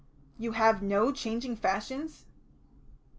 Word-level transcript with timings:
"You 0.39 0.53
have 0.53 0.81
no 0.81 1.11
changing 1.11 1.57
fashions?" 1.57 2.25